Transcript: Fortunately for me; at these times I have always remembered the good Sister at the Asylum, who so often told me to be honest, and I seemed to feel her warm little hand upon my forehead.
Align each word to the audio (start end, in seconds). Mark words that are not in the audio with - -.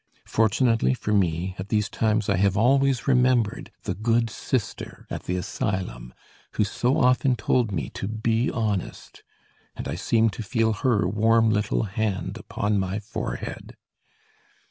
Fortunately 0.25 0.95
for 0.95 1.13
me; 1.13 1.53
at 1.59 1.69
these 1.69 1.87
times 1.87 2.27
I 2.27 2.37
have 2.37 2.57
always 2.57 3.07
remembered 3.07 3.69
the 3.83 3.93
good 3.93 4.31
Sister 4.31 5.05
at 5.11 5.25
the 5.25 5.35
Asylum, 5.35 6.11
who 6.53 6.63
so 6.63 6.97
often 6.97 7.35
told 7.35 7.71
me 7.71 7.91
to 7.91 8.07
be 8.07 8.49
honest, 8.49 9.21
and 9.75 9.87
I 9.87 9.93
seemed 9.93 10.33
to 10.33 10.41
feel 10.41 10.73
her 10.73 11.07
warm 11.07 11.51
little 11.51 11.83
hand 11.83 12.39
upon 12.39 12.79
my 12.79 12.97
forehead. 12.97 13.77